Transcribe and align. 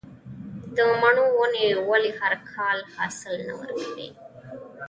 د 0.75 0.77
مڼو 1.01 1.25
ونې 1.37 1.65
ولې 1.89 2.11
هر 2.19 2.33
کال 2.51 2.77
حاصل 2.95 3.35
نه 3.47 3.53
ورکوي؟ 3.59 4.09